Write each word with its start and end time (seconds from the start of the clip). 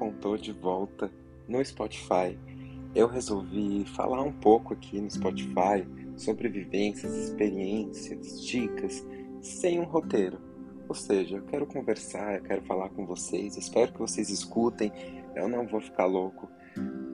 Contou 0.00 0.38
de 0.38 0.50
volta 0.50 1.12
no 1.46 1.62
Spotify. 1.62 2.34
Eu 2.94 3.06
resolvi 3.06 3.84
falar 3.84 4.22
um 4.22 4.32
pouco 4.32 4.72
aqui 4.72 4.98
no 4.98 5.10
Spotify 5.10 5.86
sobre 6.16 6.48
vivências, 6.48 7.14
experiências, 7.14 8.42
dicas, 8.42 9.06
sem 9.42 9.78
um 9.78 9.84
roteiro. 9.84 10.40
Ou 10.88 10.94
seja, 10.94 11.36
eu 11.36 11.42
quero 11.42 11.66
conversar, 11.66 12.36
eu 12.36 12.42
quero 12.42 12.62
falar 12.62 12.88
com 12.88 13.04
vocês, 13.04 13.58
espero 13.58 13.92
que 13.92 13.98
vocês 13.98 14.30
escutem. 14.30 14.90
Eu 15.36 15.46
não 15.50 15.66
vou 15.66 15.82
ficar 15.82 16.06
louco 16.06 16.48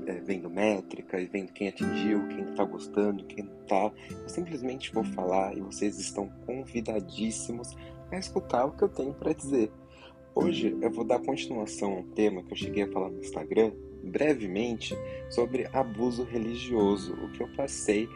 é, 0.07 0.21
vendo 0.21 0.49
métrica 0.49 1.21
e 1.21 1.27
vendo 1.27 1.53
quem 1.53 1.67
atingiu, 1.67 2.29
quem 2.29 2.51
está 2.51 2.63
gostando, 2.63 3.25
quem 3.25 3.47
não 3.47 3.63
está. 3.63 3.91
Eu 4.11 4.29
simplesmente 4.29 4.95
vou 4.95 5.03
falar 5.03 5.57
e 5.57 5.61
vocês 5.61 5.99
estão 5.99 6.29
convidadíssimos 6.47 7.77
a 8.13 8.17
escutar 8.17 8.65
o 8.67 8.71
que 8.71 8.85
eu 8.85 8.89
tenho 8.89 9.13
para 9.13 9.33
dizer. 9.33 9.73
Hoje 10.39 10.77
eu 10.83 10.91
vou 10.91 11.03
dar 11.03 11.19
continuação 11.19 11.95
a 11.95 11.97
um 12.01 12.03
tema 12.11 12.43
que 12.43 12.53
eu 12.53 12.57
cheguei 12.59 12.83
a 12.83 12.93
falar 12.93 13.09
no 13.09 13.21
Instagram, 13.21 13.73
brevemente, 14.05 14.95
sobre 15.31 15.67
abuso 15.73 16.25
religioso, 16.25 17.15
o 17.15 17.31
que 17.31 17.43
eu 17.43 17.49
passei 17.57 18.07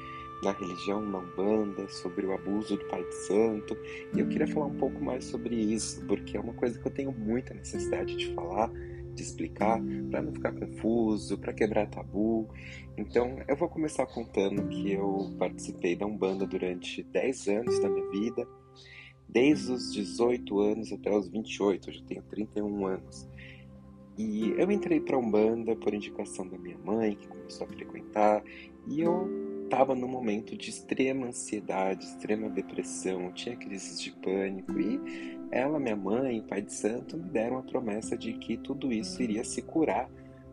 na 0.42 0.52
religião 0.52 1.00
na 1.00 1.16
Umbanda, 1.16 1.88
sobre 1.88 2.26
o 2.26 2.34
abuso 2.34 2.76
do 2.76 2.84
Pai 2.88 3.02
de 3.02 3.14
Santo, 3.26 3.74
e 4.14 4.20
eu 4.20 4.28
queria 4.28 4.46
falar 4.46 4.66
um 4.66 4.76
pouco 4.76 5.02
mais 5.02 5.24
sobre 5.24 5.54
isso, 5.56 6.04
porque 6.06 6.36
é 6.36 6.40
uma 6.40 6.52
coisa 6.52 6.78
que 6.78 6.86
eu 6.86 6.92
tenho 6.92 7.10
muita 7.10 7.54
necessidade 7.54 8.14
de 8.14 8.34
falar, 8.34 8.70
de 9.14 9.22
explicar, 9.22 9.80
para 10.10 10.20
não 10.20 10.34
ficar 10.34 10.52
confuso, 10.52 11.38
para 11.38 11.54
quebrar 11.54 11.86
tabu. 11.86 12.46
Então, 12.98 13.38
eu 13.48 13.56
vou 13.56 13.70
começar 13.70 14.04
contando 14.04 14.68
que 14.68 14.92
eu 14.92 15.34
participei 15.38 15.96
da 15.96 16.04
Umbanda 16.04 16.46
durante 16.46 17.02
10 17.02 17.48
anos 17.48 17.80
da 17.80 17.88
minha 17.88 18.10
vida, 18.10 18.46
desde 19.32 19.72
os 19.72 19.92
18 19.92 20.60
anos 20.60 20.92
até 20.92 21.10
os 21.10 21.28
28, 21.28 21.88
hoje 21.88 22.00
eu 22.00 22.06
tenho 22.06 22.22
31 22.22 22.86
anos. 22.86 23.28
E 24.18 24.50
eu 24.58 24.70
entrei 24.70 25.00
para 25.00 25.16
Umbanda 25.16 25.74
por 25.76 25.94
indicação 25.94 26.46
da 26.46 26.58
minha 26.58 26.76
mãe, 26.78 27.14
que 27.14 27.26
começou 27.26 27.66
a 27.66 27.70
frequentar, 27.70 28.42
e 28.86 29.00
eu 29.00 29.28
estava 29.64 29.94
num 29.94 30.08
momento 30.08 30.56
de 30.56 30.68
extrema 30.68 31.28
ansiedade, 31.28 32.04
extrema 32.04 32.48
depressão, 32.48 33.32
tinha 33.32 33.56
crises 33.56 34.00
de 34.00 34.10
pânico 34.12 34.78
e 34.80 35.00
ela, 35.52 35.78
minha 35.78 35.96
mãe, 35.96 36.42
pai 36.42 36.62
de 36.62 36.72
santo, 36.72 37.16
me 37.16 37.30
deram 37.30 37.58
a 37.58 37.62
promessa 37.62 38.16
de 38.16 38.32
que 38.32 38.56
tudo 38.56 38.92
isso 38.92 39.22
iria 39.22 39.44
se 39.44 39.62
curar 39.62 40.10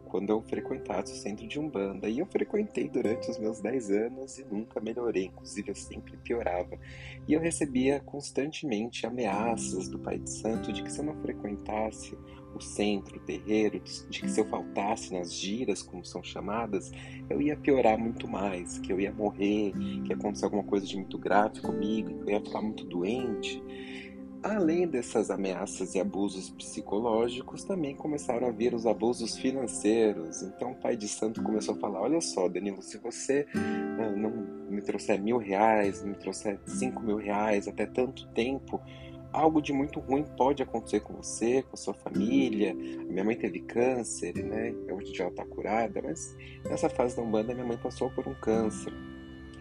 quando 0.08 0.30
eu 0.30 0.42
frequentasse 0.42 1.14
o 1.14 1.16
centro 1.16 1.48
de 1.48 1.60
Umbanda. 1.60 2.10
E 2.10 2.20
eu 2.20 2.26
frequentei 2.26 2.90
durante 2.90 3.30
os 3.30 3.38
meus 3.38 3.60
10 3.60 3.92
anos 3.92 4.40
e 4.40 4.46
nunca 4.46 4.80
melhorei, 4.80 5.26
inclusive 5.26 5.70
eu 5.70 5.76
sempre 5.76 6.18
piorava. 6.18 6.78
E 7.28 7.34
eu 7.34 7.40
recebia 7.40 8.00
constantemente 8.00 9.06
ameaças 9.06 9.88
do 9.88 10.00
Pai 10.00 10.18
de 10.18 10.30
Santo 10.30 10.74
de 10.74 10.84
que 10.84 10.92
se 10.92 11.00
eu 11.00 11.06
não 11.06 11.22
frequentasse 11.22 12.18
o 12.56 12.62
centro, 12.62 13.18
o 13.18 13.20
terreiro, 13.20 13.80
de 14.10 14.22
que 14.22 14.30
se 14.30 14.40
eu 14.40 14.46
faltasse 14.46 15.14
nas 15.14 15.34
giras, 15.34 15.82
como 15.82 16.04
são 16.04 16.24
chamadas, 16.24 16.92
eu 17.30 17.42
ia 17.42 17.56
piorar 17.56 17.98
muito 17.98 18.28
mais, 18.28 18.80
que 18.80 18.92
eu 18.92 19.00
ia 19.00 19.12
morrer, 19.12 19.74
que 19.74 20.10
ia 20.10 20.16
acontecer 20.16 20.46
alguma 20.46 20.64
coisa 20.64 20.86
de 20.86 20.98
muito 20.98 21.18
grave 21.18 21.62
comigo, 21.62 22.10
que 22.10 22.32
eu 22.32 22.36
ia 22.36 22.42
ficar 22.42 22.62
muito 22.62 22.84
doente. 22.86 23.62
Além 24.44 24.88
dessas 24.88 25.32
ameaças 25.32 25.96
e 25.96 26.00
abusos 26.00 26.50
psicológicos, 26.50 27.64
também 27.64 27.96
começaram 27.96 28.48
a 28.48 28.52
vir 28.52 28.74
os 28.74 28.86
abusos 28.86 29.36
financeiros. 29.36 30.44
Então 30.44 30.72
o 30.72 30.76
pai 30.76 30.96
de 30.96 31.08
santo 31.08 31.42
começou 31.42 31.76
a 31.76 31.78
falar: 31.78 32.02
Olha 32.02 32.22
só, 32.22 32.48
Danilo, 32.48 32.82
se 32.82 32.98
você 32.98 33.48
ah, 33.56 34.12
não 34.16 34.30
me 34.70 34.82
trouxer 34.82 35.20
mil 35.20 35.38
reais, 35.38 36.04
me 36.04 36.14
trouxer 36.16 36.60
cinco 36.66 37.02
mil 37.02 37.18
reais 37.18 37.68
até 37.68 37.88
tanto 37.88 38.28
tempo, 38.28 38.80
algo 39.34 39.60
de 39.60 39.74
muito 39.74 40.00
ruim 40.00 40.24
pode 40.38 40.62
acontecer 40.62 41.00
com 41.00 41.16
você, 41.16 41.64
com 41.64 41.74
a 41.74 41.78
sua 41.78 41.96
família. 41.96 42.74
A 42.74 43.12
minha 43.12 43.24
mãe 43.24 43.36
teve 43.36 43.62
câncer, 43.62 44.36
né? 44.36 44.74
Hoje 44.92 45.16
já 45.16 45.30
está 45.30 45.44
curada, 45.46 46.00
mas 46.02 46.38
nessa 46.64 46.90
fase 46.90 47.16
da 47.16 47.24
Umbanda 47.24 47.56
minha 47.56 47.66
mãe 47.66 47.78
passou 47.78 48.12
por 48.12 48.28
um 48.28 48.36
câncer 48.36 48.94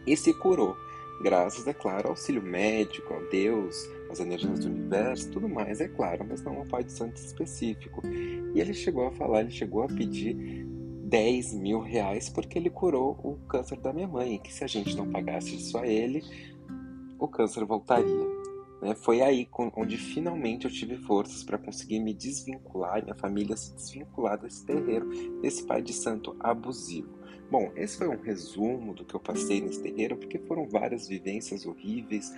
e 0.07 0.17
se 0.17 0.33
curou 0.35 0.77
graças, 1.21 1.67
é 1.67 1.73
claro, 1.73 2.09
ao 2.09 2.11
auxílio 2.11 2.43
médico, 2.43 3.15
a 3.15 3.21
Deus, 3.31 3.89
às 4.11 4.21
energias 4.21 4.61
do 4.61 4.67
universo, 4.67 5.31
tudo 5.31 5.49
mais, 5.49 5.81
é 5.81 5.89
claro, 5.89 6.25
mas 6.29 6.43
não 6.43 6.59
ao 6.59 6.67
Pai 6.67 6.85
de 6.85 6.93
Santo 6.93 7.17
específico. 7.17 8.03
E 8.07 8.61
ele 8.61 8.75
chegou 8.75 9.07
a 9.07 9.13
falar, 9.13 9.41
ele 9.41 9.51
chegou 9.51 9.83
a 9.83 9.89
pedir 9.89 10.67
10 11.05 11.55
mil 11.55 11.81
reais 11.81 12.29
porque 12.29 12.59
ele 12.59 12.71
curou 12.71 13.19
o 13.23 13.37
câncer 13.49 13.79
da 13.79 13.93
minha 13.93 14.09
mãe, 14.09 14.39
que 14.39 14.53
se 14.53 14.65
a 14.65 14.67
gente 14.67 14.97
não 14.97 15.11
pagasse 15.11 15.55
isso 15.55 15.79
a 15.79 15.87
ele, 15.87 16.23
o 17.19 17.29
câncer 17.29 17.65
voltaria. 17.65 18.36
Né? 18.81 18.95
Foi 18.95 19.21
aí 19.21 19.49
onde 19.77 19.97
finalmente 19.97 20.67
eu 20.67 20.71
tive 20.71 20.97
forças 20.97 21.43
para 21.43 21.59
conseguir 21.59 22.01
me 22.01 22.13
desvincular, 22.13 23.03
minha 23.03 23.15
família 23.15 23.57
se 23.57 23.75
desvincular 23.75 24.39
desse 24.39 24.65
terreiro, 24.65 25.09
desse 25.41 25.65
pai 25.65 25.83
de 25.83 25.93
santo 25.93 26.37
abusivo. 26.41 27.17
Bom, 27.49 27.71
esse 27.77 27.97
foi 27.97 28.09
um 28.09 28.21
resumo 28.21 28.93
do 28.93 29.05
que 29.05 29.15
eu 29.15 29.21
passei 29.21 29.61
nesse 29.61 29.81
terreiro, 29.81 30.17
porque 30.17 30.37
foram 30.37 30.67
várias 30.69 31.07
vivências 31.07 31.65
horríveis. 31.65 32.35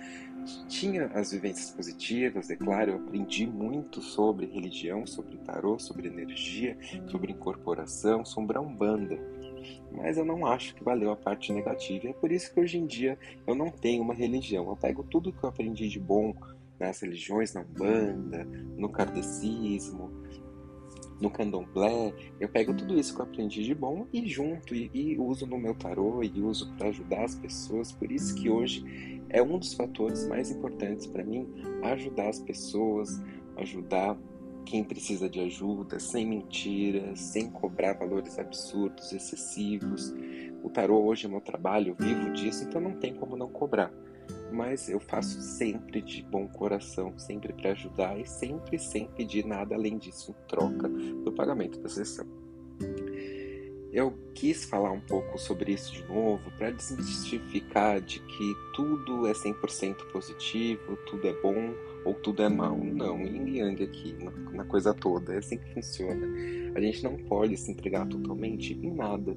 Tinha 0.67 1.07
as 1.07 1.31
vivências 1.31 1.71
positivas, 1.71 2.49
é 2.51 2.55
claro, 2.55 2.91
eu 2.91 2.97
aprendi 2.97 3.47
muito 3.47 4.03
sobre 4.03 4.45
religião, 4.45 5.07
sobre 5.07 5.37
tarô, 5.37 5.79
sobre 5.79 6.07
energia, 6.07 6.77
sobre 7.07 7.31
incorporação, 7.31 8.23
sobre 8.23 8.57
a 8.57 8.61
Umbanda. 8.61 9.19
Mas 9.91 10.17
eu 10.17 10.25
não 10.25 10.45
acho 10.45 10.75
que 10.75 10.83
valeu 10.83 11.11
a 11.11 11.15
parte 11.15 11.51
negativa. 11.51 12.09
É 12.09 12.13
por 12.13 12.31
isso 12.31 12.53
que 12.53 12.59
hoje 12.59 12.77
em 12.77 12.85
dia 12.85 13.17
eu 13.45 13.55
não 13.55 13.69
tenho 13.69 14.03
uma 14.03 14.13
religião. 14.13 14.67
Eu 14.69 14.75
pego 14.75 15.03
tudo 15.03 15.31
que 15.31 15.43
eu 15.43 15.49
aprendi 15.49 15.87
de 15.87 15.99
bom 15.99 16.33
nas 16.79 17.01
religiões, 17.01 17.53
na 17.53 17.61
Umbanda, 17.61 18.45
no 18.77 18.89
kardecismo, 18.89 20.09
no 21.19 21.29
candomblé, 21.29 22.13
eu 22.39 22.47
pego 22.47 22.73
tudo 22.73 22.97
isso 22.97 23.13
que 23.13 23.21
eu 23.21 23.25
aprendi 23.25 23.63
de 23.63 23.75
bom 23.75 24.07
e 24.13 24.27
junto 24.27 24.73
e, 24.73 24.89
e 24.93 25.17
uso 25.17 25.45
no 25.45 25.57
meu 25.57 25.75
tarô 25.75 26.23
e 26.23 26.41
uso 26.41 26.73
para 26.75 26.87
ajudar 26.87 27.25
as 27.25 27.35
pessoas. 27.35 27.91
Por 27.91 28.11
isso 28.11 28.35
que 28.35 28.49
hoje 28.49 29.21
é 29.29 29.41
um 29.41 29.59
dos 29.59 29.73
fatores 29.73 30.25
mais 30.27 30.49
importantes 30.49 31.05
para 31.05 31.23
mim 31.23 31.47
ajudar 31.83 32.29
as 32.29 32.39
pessoas, 32.39 33.21
ajudar 33.57 34.17
quem 34.65 34.83
precisa 34.83 35.29
de 35.29 35.39
ajuda, 35.39 35.99
sem 35.99 36.27
mentiras, 36.27 37.19
sem 37.19 37.49
cobrar 37.49 37.93
valores 37.93 38.37
absurdos, 38.37 39.11
excessivos. 39.11 40.13
O 40.63 40.69
tarô 40.69 41.03
hoje 41.03 41.25
é 41.25 41.29
meu 41.29 41.41
trabalho, 41.41 41.95
eu 41.97 42.05
vivo 42.05 42.31
disso, 42.33 42.63
então 42.63 42.79
não 42.79 42.93
tem 42.93 43.13
como 43.13 43.35
não 43.35 43.49
cobrar 43.49 43.91
mas 44.51 44.89
eu 44.89 44.99
faço 44.99 45.41
sempre 45.41 46.01
de 46.01 46.23
bom 46.23 46.47
coração, 46.47 47.17
sempre 47.17 47.53
para 47.53 47.71
ajudar 47.71 48.19
e 48.19 48.25
sempre 48.25 48.77
sem 48.79 49.07
pedir 49.07 49.45
nada 49.45 49.75
além 49.75 49.97
disso 49.97 50.31
em 50.31 50.47
troca 50.47 50.89
do 50.89 51.31
pagamento 51.31 51.79
da 51.79 51.89
sessão. 51.89 52.27
Eu 53.91 54.13
quis 54.35 54.65
falar 54.65 54.91
um 54.91 54.99
pouco 54.99 55.37
sobre 55.39 55.73
isso 55.73 55.91
de 55.91 56.03
novo 56.07 56.51
para 56.57 56.69
desmistificar 56.69 57.99
de 57.99 58.19
que 58.19 58.53
tudo 58.75 59.25
é 59.27 59.31
100% 59.33 60.11
positivo, 60.11 60.95
tudo 61.07 61.27
é 61.27 61.33
bom 61.41 61.73
ou 62.05 62.13
tudo 62.13 62.43
é 62.43 62.49
mal. 62.49 62.77
Não, 62.77 63.19
yin 63.21 63.57
yang 63.57 63.83
aqui, 63.83 64.15
na 64.51 64.63
coisa 64.63 64.93
toda, 64.93 65.33
é 65.33 65.39
assim 65.39 65.57
que 65.57 65.73
funciona. 65.73 66.27
A 66.75 66.81
gente 66.81 67.03
não 67.03 67.17
pode 67.17 67.57
se 67.57 67.71
entregar 67.71 68.07
totalmente 68.07 68.73
em 68.73 68.93
nada 68.93 69.35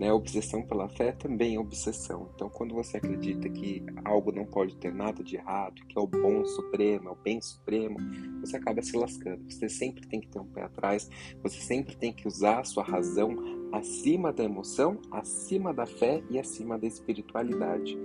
né? 0.00 0.08
A 0.08 0.14
obsessão 0.14 0.62
pela 0.62 0.88
fé 0.88 1.12
também 1.12 1.56
é 1.56 1.60
obsessão. 1.60 2.30
Então, 2.34 2.48
quando 2.48 2.74
você 2.74 2.96
acredita 2.96 3.50
que 3.50 3.84
algo 4.02 4.32
não 4.32 4.46
pode 4.46 4.74
ter 4.76 4.94
nada 4.94 5.22
de 5.22 5.36
errado, 5.36 5.82
que 5.86 5.98
é 5.98 6.00
o 6.00 6.06
bom 6.06 6.42
supremo, 6.46 7.10
é 7.10 7.12
o 7.12 7.16
bem 7.16 7.38
supremo, 7.38 7.98
você 8.40 8.56
acaba 8.56 8.80
se 8.80 8.96
lascando. 8.96 9.44
Você 9.50 9.68
sempre 9.68 10.06
tem 10.06 10.18
que 10.18 10.28
ter 10.28 10.38
um 10.38 10.46
pé 10.46 10.62
atrás, 10.62 11.06
você 11.42 11.60
sempre 11.60 11.94
tem 11.94 12.14
que 12.14 12.26
usar 12.26 12.60
a 12.60 12.64
sua 12.64 12.82
razão 12.82 13.36
acima 13.72 14.32
da 14.32 14.44
emoção, 14.44 14.98
acima 15.10 15.72
da 15.72 15.86
fé 15.86 16.22
e 16.28 16.38
acima 16.38 16.78
da 16.78 16.86
espiritualidade. 16.86 17.96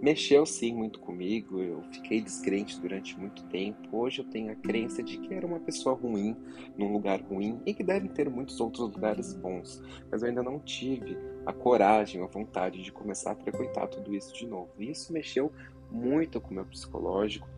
Mexeu 0.00 0.46
sim 0.46 0.74
muito 0.74 0.98
comigo, 0.98 1.60
eu 1.60 1.82
fiquei 1.92 2.20
descrente 2.20 2.80
durante 2.80 3.18
muito 3.18 3.44
tempo. 3.44 3.78
Hoje 3.92 4.20
eu 4.20 4.24
tenho 4.24 4.50
a 4.50 4.54
crença 4.54 5.02
de 5.02 5.18
que 5.18 5.34
era 5.34 5.46
uma 5.46 5.60
pessoa 5.60 5.94
ruim, 5.94 6.36
num 6.76 6.92
lugar 6.92 7.20
ruim 7.20 7.60
e 7.66 7.74
que 7.74 7.82
deve 7.82 8.08
ter 8.08 8.30
muitos 8.30 8.60
outros 8.60 8.92
lugares 8.92 9.34
bons, 9.34 9.82
mas 10.10 10.22
eu 10.22 10.28
ainda 10.28 10.42
não 10.42 10.58
tive 10.58 11.16
a 11.44 11.52
coragem, 11.52 12.22
a 12.22 12.26
vontade 12.26 12.82
de 12.82 12.92
começar 12.92 13.32
a 13.32 13.36
frequentar 13.36 13.88
tudo 13.88 14.14
isso 14.14 14.34
de 14.34 14.46
novo. 14.46 14.70
E 14.78 14.90
isso 14.90 15.12
mexeu 15.12 15.52
muito 15.90 16.40
com 16.40 16.50
o 16.50 16.54
meu 16.54 16.64
psicológico, 16.64 17.48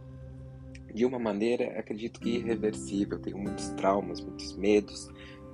de 0.95 1.07
uma 1.07 1.19
maneira, 1.19 1.79
acredito 1.79 2.21
que 2.21 2.37
irreversível. 2.37 3.19
Tenho 3.19 3.39
muitos 3.39 3.71
traumas, 3.71 4.21
muitos 4.21 4.55
medos, 4.57 5.11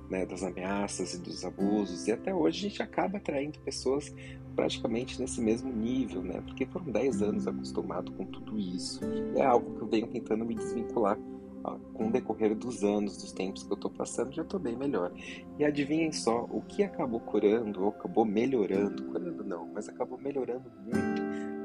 né, 0.09 0.25
das 0.25 0.43
ameaças 0.43 1.13
e 1.13 1.19
dos 1.19 1.45
abusos, 1.45 2.07
e 2.07 2.11
até 2.11 2.33
hoje 2.33 2.65
a 2.65 2.69
gente 2.69 2.81
acaba 2.81 3.17
atraindo 3.17 3.59
pessoas 3.59 4.13
praticamente 4.55 5.19
nesse 5.21 5.39
mesmo 5.39 5.71
nível, 5.71 6.21
né, 6.21 6.41
porque 6.45 6.65
foram 6.65 6.91
10 6.91 7.21
anos 7.21 7.47
acostumado 7.47 8.11
com 8.13 8.25
tudo 8.25 8.57
isso. 8.57 8.99
E 9.35 9.39
é 9.39 9.45
algo 9.45 9.75
que 9.75 9.81
eu 9.81 9.87
venho 9.87 10.07
tentando 10.07 10.43
me 10.43 10.55
desvincular 10.55 11.17
ó, 11.63 11.77
com 11.93 12.07
o 12.07 12.11
decorrer 12.11 12.55
dos 12.55 12.83
anos, 12.83 13.17
dos 13.17 13.31
tempos 13.31 13.63
que 13.63 13.71
eu 13.71 13.75
estou 13.75 13.91
passando, 13.91 14.33
já 14.33 14.41
estou 14.41 14.59
bem 14.59 14.75
melhor. 14.75 15.11
E 15.57 15.63
adivinhem 15.63 16.11
só, 16.11 16.45
o 16.49 16.61
que 16.61 16.83
acabou 16.83 17.19
curando, 17.19 17.83
ou 17.83 17.89
acabou 17.89 18.25
melhorando, 18.25 19.03
curando 19.03 19.43
não, 19.43 19.67
mas 19.73 19.87
acabou 19.87 20.19
melhorando 20.19 20.69
muito 20.83 21.19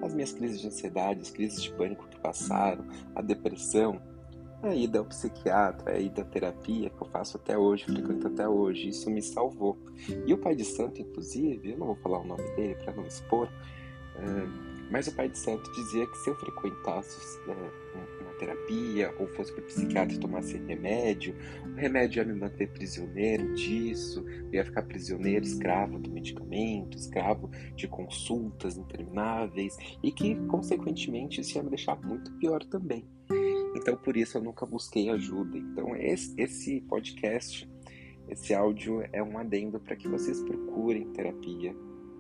as 0.05 0.14
minhas 0.14 0.32
crises 0.32 0.61
de 0.61 0.67
ansiedade, 0.67 1.20
as 1.20 1.31
crises 1.31 1.62
de 1.62 1.73
pânico 1.73 2.06
que 2.08 2.20
passaram, 2.20 2.85
a 3.14 3.23
depressão, 3.23 4.00
A 4.64 4.75
ida 4.75 4.99
ao 4.99 5.05
psiquiatra, 5.05 5.93
a 5.93 5.99
ida 5.99 6.22
à 6.22 6.25
terapia, 6.25 6.88
que 6.88 7.02
eu 7.02 7.06
faço 7.08 7.37
até 7.37 7.56
hoje, 7.56 7.84
frequento 7.84 8.28
até 8.28 8.49
hoje, 8.49 8.88
isso 8.88 9.11
me 9.11 9.20
salvou. 9.20 9.76
E 10.26 10.32
o 10.32 10.38
pai 10.38 10.56
de 10.56 10.64
santo, 10.64 11.02
inclusive, 11.02 11.72
eu 11.72 11.78
não 11.78 11.88
vou 11.88 11.96
falar 11.96 12.20
o 12.20 12.25
nome 12.25 12.43
dele 12.56 12.75
para 12.76 12.94
não 12.94 13.06
expor, 13.06 13.46
mas 14.90 15.06
o 15.06 15.14
pai 15.14 15.28
de 15.28 15.38
santo 15.38 15.70
dizia 15.72 16.06
que 16.06 16.16
se 16.16 16.31
eu 16.31 16.37
frequentasse 16.37 17.46
né, 17.46 17.55
uma 18.22 18.32
terapia 18.38 19.14
ou 19.19 19.28
fosse 19.28 19.52
para 19.52 19.64
o 19.64 19.66
psiquiatra 19.66 20.16
e 20.16 20.19
tomasse 20.19 20.56
remédio, 20.56 21.37
o 21.66 21.75
remédio 21.75 22.22
ia 22.22 22.25
me 22.25 22.40
manter 22.40 22.69
prisioneiro 22.70 23.52
disso, 23.55 24.25
eu 24.26 24.55
ia 24.55 24.64
ficar 24.64 24.82
prisioneiro, 24.84 25.44
escravo 25.44 25.99
do 25.99 26.11
medicamento, 26.11 26.96
escravo 26.96 27.50
de 27.76 27.87
consultas 27.87 28.78
intermináveis 28.78 29.76
e 30.02 30.11
que, 30.11 30.37
consequentemente, 30.46 31.43
isso 31.43 31.58
ia 31.58 31.62
me 31.62 31.69
deixar 31.69 32.00
muito 32.00 32.32
pior 32.38 32.64
também. 32.64 33.06
Então, 33.75 33.97
por 33.97 34.17
isso, 34.17 34.38
eu 34.38 34.43
nunca 34.43 34.65
busquei 34.65 35.11
ajuda. 35.11 35.59
Então, 35.59 35.97
esse, 35.97 36.81
podcast, 36.82 37.69
esse 38.29 38.55
áudio 38.55 39.03
é 39.12 39.23
um 39.23 39.37
adendo 39.37 39.81
para 39.81 39.97
que 39.97 40.09
vocês 40.09 40.41
procurem 40.43 41.12
terapia, 41.12 41.75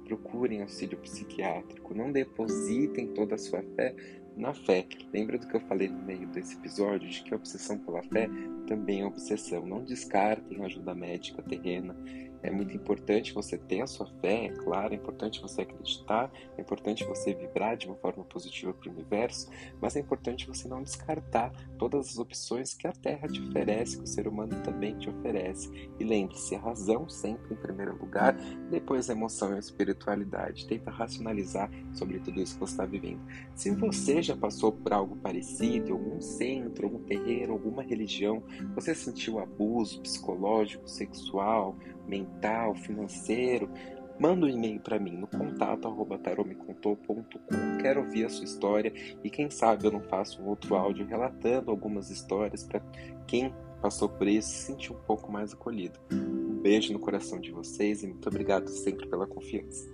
procurem 0.04 0.62
auxílio 0.62 0.98
psiquiátrico, 0.98 1.94
não 1.94 2.12
depositem 2.12 3.08
toda 3.08 3.36
a 3.36 3.38
sua 3.38 3.62
fé 3.74 3.94
na 4.36 4.52
fé. 4.52 4.86
Lembra 5.12 5.38
do 5.38 5.46
que 5.46 5.56
eu 5.56 5.60
falei 5.60 5.88
no 5.88 6.02
meio 6.02 6.26
desse 6.28 6.56
episódio, 6.56 7.08
de 7.08 7.22
que 7.22 7.32
a 7.32 7.36
obsessão 7.36 7.78
pela 7.78 8.02
fé 8.02 8.28
também 8.66 9.02
é 9.02 9.06
obsessão. 9.06 9.64
Não 9.64 9.84
descartem 9.84 10.64
ajuda 10.64 10.94
médica 10.94 11.42
terrena, 11.42 11.96
é 12.44 12.50
muito 12.50 12.76
importante 12.76 13.32
você 13.32 13.56
ter 13.56 13.80
a 13.80 13.86
sua 13.86 14.06
fé, 14.20 14.44
é 14.44 14.48
claro, 14.50 14.92
é 14.92 14.96
importante 14.96 15.40
você 15.40 15.62
acreditar, 15.62 16.30
é 16.58 16.60
importante 16.60 17.02
você 17.04 17.32
vibrar 17.32 17.74
de 17.74 17.86
uma 17.86 17.96
forma 17.96 18.22
positiva 18.24 18.72
para 18.74 18.90
o 18.90 18.92
universo, 18.92 19.48
mas 19.80 19.96
é 19.96 20.00
importante 20.00 20.46
você 20.46 20.68
não 20.68 20.82
descartar 20.82 21.50
todas 21.78 22.10
as 22.10 22.18
opções 22.18 22.74
que 22.74 22.86
a 22.86 22.92
Terra 22.92 23.28
te 23.28 23.40
oferece, 23.40 23.96
que 23.96 24.04
o 24.04 24.06
ser 24.06 24.28
humano 24.28 24.60
também 24.62 24.96
te 24.98 25.08
oferece. 25.08 25.90
E 25.98 26.04
lembre-se, 26.04 26.54
a 26.54 26.58
razão 26.58 27.08
sempre 27.08 27.54
em 27.54 27.56
primeiro 27.56 27.96
lugar, 27.96 28.36
depois 28.70 29.08
a 29.08 29.14
emoção 29.14 29.52
e 29.52 29.56
a 29.56 29.58
espiritualidade. 29.58 30.66
Tenta 30.66 30.90
racionalizar 30.90 31.70
sobre 31.94 32.18
tudo 32.18 32.42
isso 32.42 32.54
que 32.54 32.60
você 32.60 32.72
está 32.74 32.84
vivendo. 32.84 33.20
Se 33.54 33.70
você 33.70 34.22
já 34.22 34.36
passou 34.36 34.70
por 34.70 34.92
algo 34.92 35.16
parecido, 35.16 35.94
algum 35.94 36.20
centro, 36.20 36.84
algum 36.84 37.02
terreiro, 37.04 37.52
alguma 37.52 37.82
religião, 37.82 38.42
você 38.74 38.94
sentiu 38.94 39.38
abuso 39.38 40.02
psicológico, 40.02 40.86
sexual, 40.86 41.76
mental, 42.06 42.74
financeiro, 42.74 43.70
manda 44.18 44.46
um 44.46 44.48
e-mail 44.48 44.80
para 44.80 44.98
mim 44.98 45.16
no 45.16 45.26
contato 45.26 45.88
arroba. 45.88 46.20
Quero 47.80 48.00
ouvir 48.00 48.24
a 48.24 48.28
sua 48.28 48.44
história 48.44 48.92
e 49.22 49.30
quem 49.30 49.50
sabe 49.50 49.86
eu 49.86 49.92
não 49.92 50.00
faço 50.00 50.42
um 50.42 50.46
outro 50.46 50.74
áudio 50.74 51.06
relatando 51.06 51.70
algumas 51.70 52.10
histórias 52.10 52.64
para 52.64 52.80
quem 53.26 53.52
passou 53.82 54.08
por 54.08 54.26
isso 54.26 54.48
se 54.48 54.62
sentir 54.66 54.92
um 54.92 55.00
pouco 55.00 55.30
mais 55.30 55.52
acolhido. 55.52 55.98
Um 56.10 56.60
beijo 56.60 56.92
no 56.92 56.98
coração 56.98 57.38
de 57.40 57.50
vocês 57.50 58.02
e 58.02 58.06
muito 58.06 58.26
obrigado 58.28 58.68
sempre 58.68 59.06
pela 59.06 59.26
confiança. 59.26 59.92